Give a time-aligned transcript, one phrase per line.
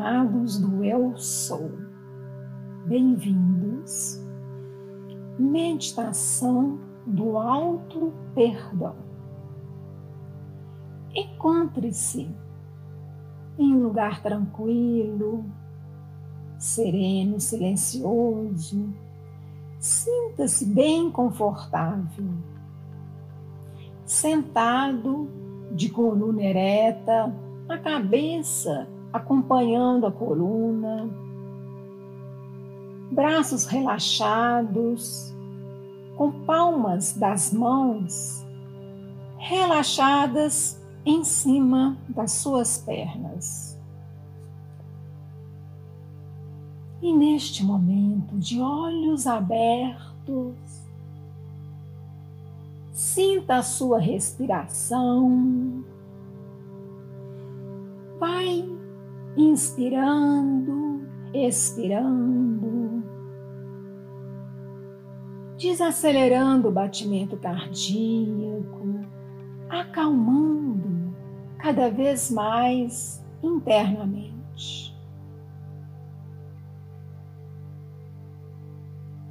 [0.00, 1.72] amados do Eu Sou,
[2.86, 4.18] bem-vindos.
[5.38, 8.96] Meditação do Alto Perdão.
[11.14, 12.34] Encontre-se
[13.58, 15.44] em um lugar tranquilo,
[16.58, 18.88] sereno, silencioso.
[19.78, 22.30] Sinta-se bem confortável.
[24.06, 25.28] Sentado,
[25.72, 27.34] de coluna ereta,
[27.68, 31.08] a cabeça acompanhando a coluna,
[33.10, 35.34] braços relaxados,
[36.16, 38.44] com palmas das mãos
[39.38, 43.78] relaxadas em cima das suas pernas.
[47.02, 50.54] E neste momento, de olhos abertos,
[52.92, 55.82] sinta a sua respiração.
[58.18, 58.68] Vai
[59.40, 61.00] inspirando,
[61.32, 63.02] expirando,
[65.56, 69.00] desacelerando o batimento cardíaco,
[69.68, 71.14] acalmando
[71.58, 74.94] cada vez mais internamente.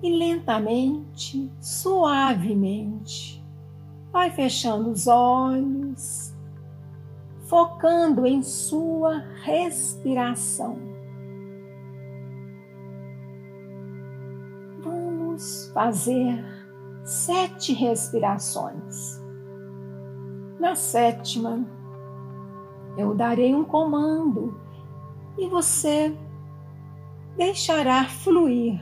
[0.02, 3.44] E lentamente, suavemente,
[4.12, 6.34] vai fechando os olhos
[7.50, 10.78] focando em sua respiração.
[14.84, 16.46] Vamos fazer
[17.04, 19.20] sete respirações.
[20.60, 21.66] Na sétima,
[22.96, 24.62] eu darei um comando
[25.36, 26.16] e você
[27.36, 28.80] deixará fluir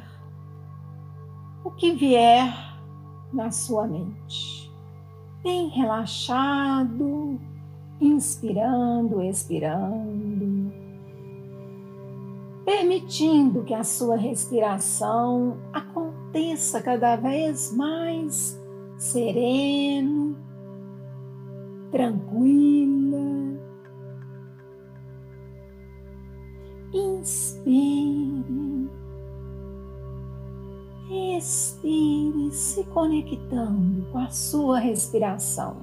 [1.64, 2.54] o que vier
[3.32, 4.70] na sua mente.
[5.42, 7.40] Bem relaxado,
[8.00, 10.72] inspirando, expirando,
[12.64, 18.60] permitindo que a sua respiração aconteça cada vez mais
[18.98, 20.36] sereno,
[21.92, 23.17] tranquila.
[26.93, 28.89] Inspire,
[31.10, 35.77] expire, se conectando com a sua respiração.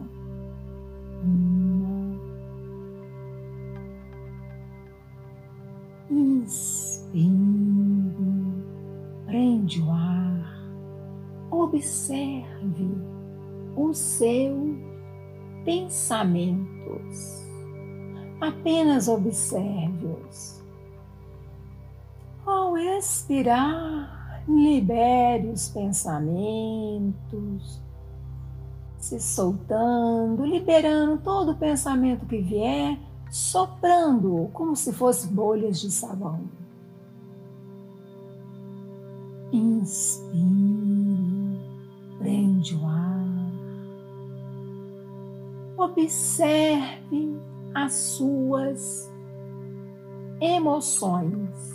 [7.15, 8.65] Inspire,
[9.25, 10.59] prende o ar,
[11.49, 12.91] observe
[13.77, 14.77] os seus
[15.65, 17.45] pensamentos.
[18.41, 20.61] Apenas observe-os.
[22.45, 27.15] Ao expirar, libere os pensamentos,
[28.99, 32.99] se soltando, liberando todo o pensamento que vier
[33.31, 36.64] soprando como se fossem bolhas de sabão.
[39.55, 40.35] Inspire,
[42.19, 43.25] prende o ar.
[45.79, 47.41] Observe
[47.73, 49.09] as suas
[50.41, 51.73] emoções.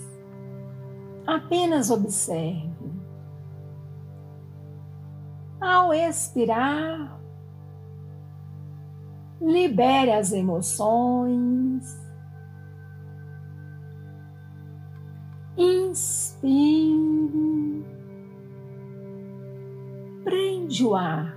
[1.25, 2.91] Apenas observe.
[5.61, 7.17] Ao expirar,
[9.39, 12.08] libere as emoções.
[15.89, 17.83] Inspire,
[20.23, 21.35] prende o ar.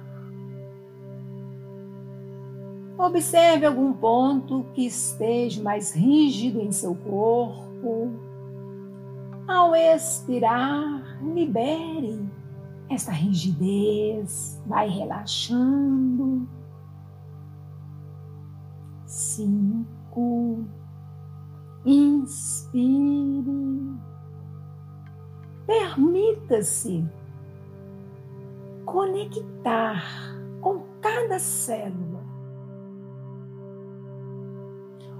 [2.98, 8.10] Observe algum ponto que esteja mais rígido em seu corpo.
[9.48, 12.20] Ao expirar, libere
[12.90, 16.46] essa rigidez, vai relaxando
[19.06, 20.66] cinco.
[21.86, 23.42] Inspire.
[25.66, 27.04] Permita-se
[28.84, 30.02] conectar
[30.60, 32.20] com cada célula,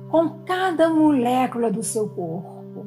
[0.08, 2.87] com cada molécula do seu corpo.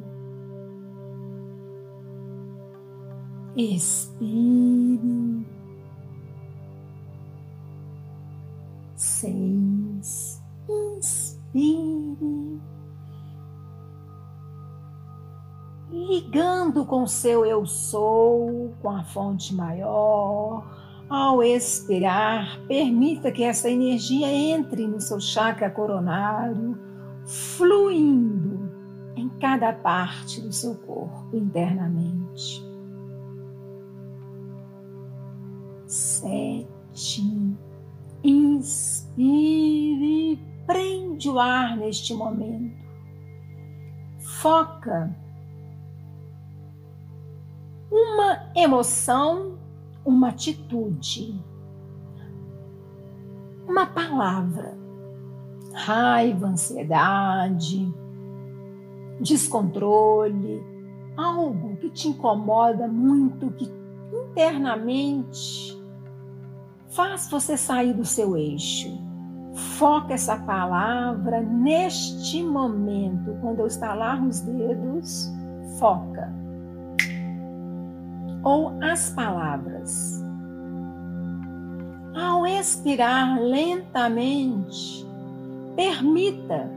[3.56, 5.46] Expire.
[8.94, 9.55] Seis
[16.76, 20.62] ligando com seu eu sou, com a fonte maior.
[21.08, 26.76] Ao expirar, permita que essa energia entre no seu chakra coronário,
[27.24, 28.68] fluindo
[29.14, 32.62] em cada parte do seu corpo internamente.
[35.86, 36.66] Sete.
[38.24, 39.16] Inspire
[40.66, 42.74] prende o ar neste momento.
[44.18, 45.14] foca
[48.12, 49.58] uma emoção,
[50.04, 51.38] uma atitude,
[53.68, 54.76] uma palavra,
[55.72, 57.92] raiva, ansiedade,
[59.20, 60.62] descontrole,
[61.16, 63.68] algo que te incomoda muito, que
[64.12, 65.76] internamente
[66.90, 69.04] faz você sair do seu eixo.
[69.78, 75.30] Foca essa palavra neste momento, quando eu estalar os dedos,
[75.78, 76.45] foca.
[78.46, 80.22] Ou as palavras.
[82.14, 85.04] Ao expirar lentamente,
[85.74, 86.70] permita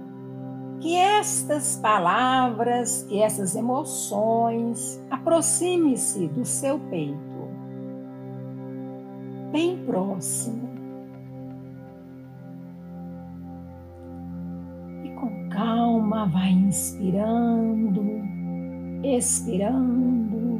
[0.79, 7.19] que estas palavras, que essas emoções aproxime-se do seu peito,
[9.51, 10.69] bem próximo.
[15.03, 18.03] E com calma vai inspirando,
[19.03, 20.58] expirando,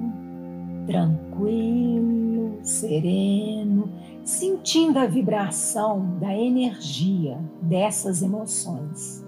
[0.90, 3.90] tranquilo, sereno,
[4.24, 9.28] sentindo a vibração da energia dessas emoções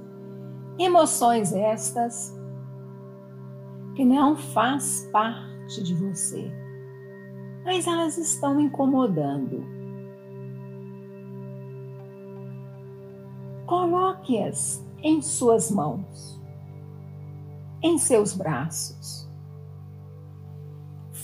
[0.82, 2.36] Emoções estas
[3.96, 6.52] que não faz parte de você,
[7.64, 9.64] mas elas estão incomodando.
[13.68, 16.42] Coloque-as em suas mãos,
[17.84, 19.21] em seus braços.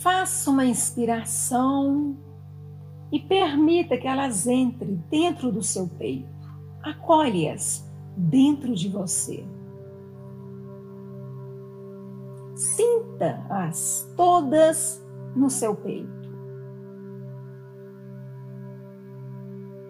[0.10, 2.16] Faça uma inspiração
[3.12, 6.30] e permita que elas entrem dentro do seu peito.
[6.82, 9.46] Acolhe-as dentro de você.
[12.56, 15.06] Sinta-as todas
[15.36, 16.30] no seu peito.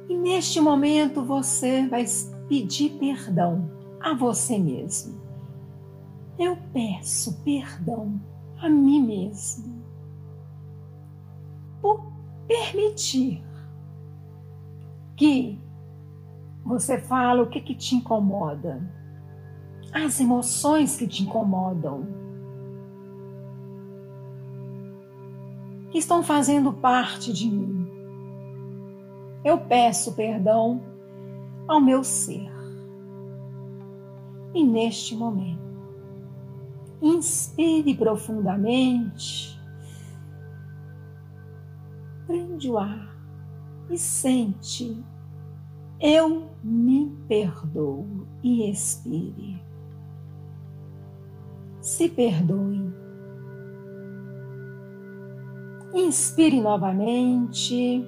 [0.10, 2.06] E neste momento você vai
[2.50, 5.22] pedir perdão a você mesmo.
[6.40, 8.20] Eu peço perdão
[8.60, 9.87] a mim mesmo
[11.81, 12.12] por
[12.47, 13.44] permitir
[15.15, 15.59] que
[16.63, 18.81] você fala o que, que te incomoda,
[19.91, 22.06] as emoções que te incomodam,
[25.89, 27.88] que estão fazendo parte de mim.
[29.44, 30.81] Eu peço perdão
[31.68, 32.51] ao meu ser.
[34.53, 35.62] E neste momento,
[37.01, 39.56] inspire profundamente,
[42.57, 43.15] prende o ar
[43.89, 45.04] e sente
[46.00, 49.62] eu me perdoo e expire.
[51.81, 52.94] Se perdoe.
[55.94, 58.06] Inspire novamente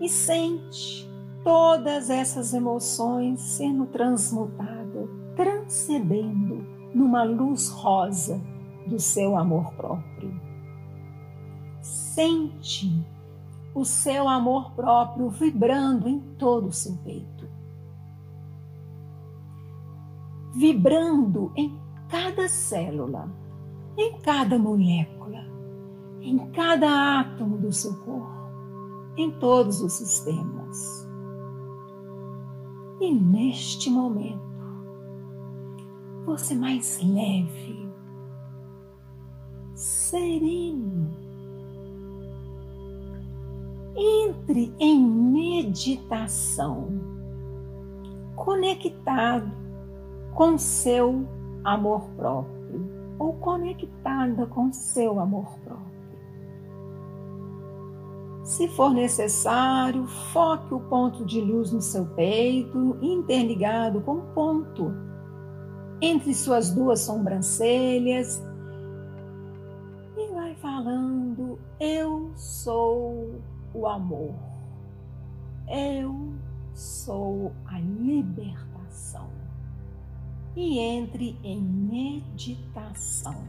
[0.00, 1.08] e sente
[1.44, 8.38] todas essas emoções sendo transmutadas, transcendendo numa luz rosa
[8.86, 10.38] do seu amor próprio.
[11.80, 13.02] Sente
[13.74, 17.48] o seu amor próprio vibrando em todo o seu peito.
[20.54, 21.78] Vibrando em
[22.08, 23.30] cada célula,
[23.96, 25.46] em cada molécula,
[26.20, 28.30] em cada átomo do seu corpo,
[29.16, 31.08] em todos os sistemas.
[33.00, 34.52] E neste momento,
[36.24, 37.90] você mais leve,
[39.74, 41.21] sereno,
[43.96, 46.88] entre em meditação,
[48.34, 49.50] conectado
[50.34, 51.26] com seu
[51.64, 55.92] amor próprio ou conectada com seu amor próprio.
[58.42, 64.92] Se for necessário, foque o ponto de luz no seu peito, interligado com o ponto
[66.00, 68.44] entre suas duas sobrancelhas,
[70.16, 73.40] e vai falando: Eu sou
[73.74, 74.34] o amor.
[75.68, 76.34] Eu
[76.74, 79.28] sou a libertação.
[80.54, 83.44] E entre em meditação.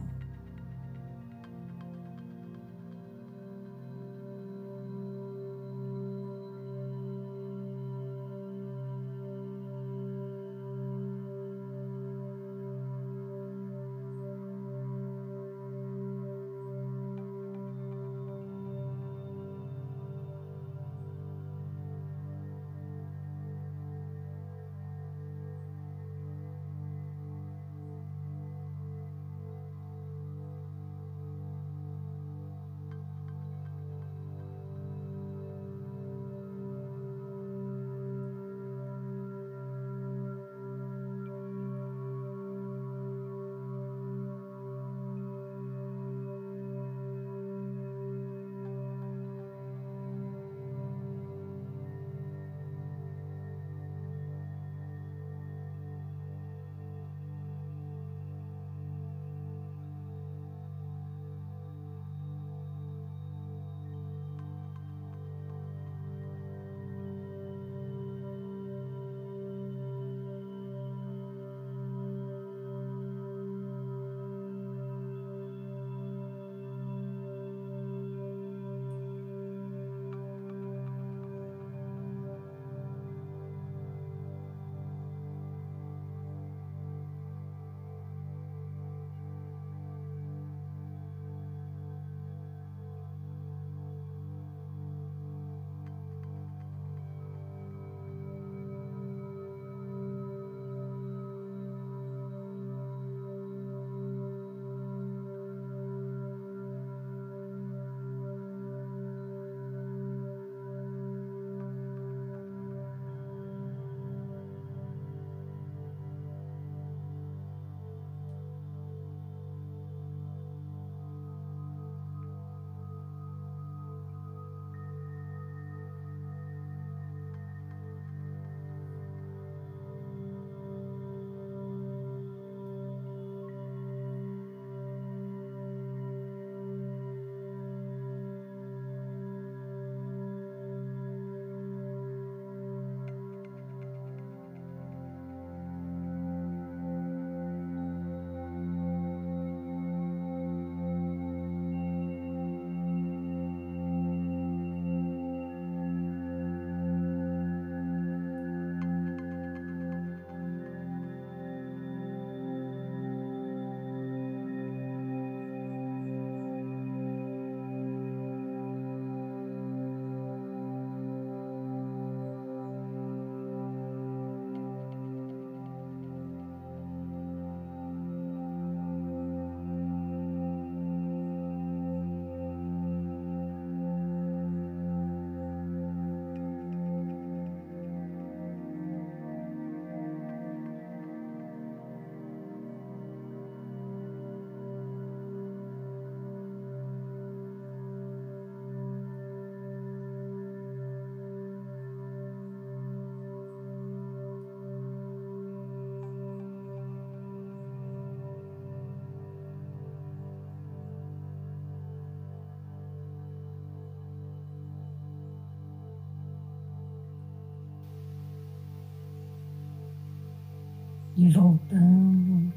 [221.24, 222.52] E voltando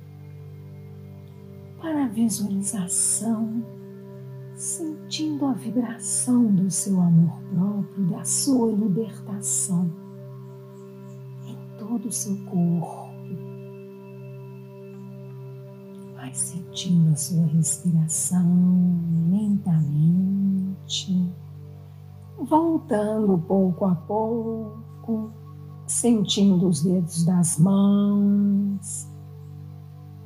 [1.79, 3.63] para a visualização,
[4.55, 9.89] sentindo a vibração do seu amor próprio, da sua libertação
[11.45, 13.07] em todo o seu corpo.
[16.15, 18.99] Vai sentindo a sua respiração
[19.31, 21.33] lentamente,
[22.37, 25.36] voltando pouco a pouco
[25.87, 29.09] sentindo os dedos das mãos,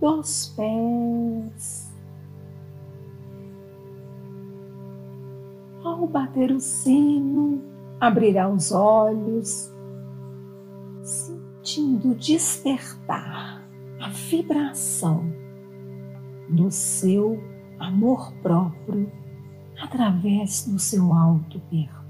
[0.01, 1.93] dos pés.
[5.83, 7.61] Ao bater o sino,
[7.99, 9.71] abrirá os olhos,
[11.03, 13.63] sentindo despertar
[13.99, 15.23] a vibração
[16.49, 17.39] do seu
[17.79, 19.11] amor próprio
[19.79, 22.00] através do seu alto perdão.